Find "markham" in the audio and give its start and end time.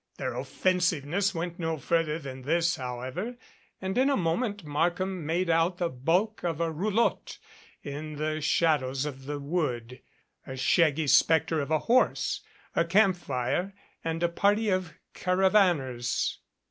4.63-5.27